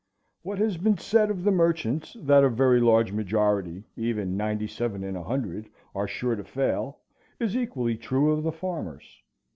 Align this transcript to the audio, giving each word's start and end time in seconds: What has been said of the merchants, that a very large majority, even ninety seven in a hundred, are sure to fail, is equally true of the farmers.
What 0.41 0.57
has 0.57 0.77
been 0.77 0.97
said 0.97 1.29
of 1.29 1.43
the 1.43 1.51
merchants, 1.51 2.17
that 2.19 2.43
a 2.43 2.49
very 2.49 2.79
large 2.79 3.11
majority, 3.11 3.83
even 3.95 4.35
ninety 4.35 4.65
seven 4.65 5.03
in 5.03 5.15
a 5.15 5.21
hundred, 5.23 5.69
are 5.93 6.07
sure 6.07 6.35
to 6.35 6.43
fail, 6.43 6.97
is 7.39 7.55
equally 7.55 7.97
true 7.97 8.31
of 8.31 8.41
the 8.41 8.51
farmers. 8.51 9.21